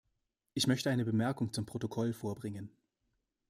Ich 0.55 0.65
möchte 0.65 0.89
eine 0.89 1.05
Bemerkung 1.05 1.53
zum 1.53 1.67
Protokoll 1.67 2.11
vorbringen. 2.13 2.71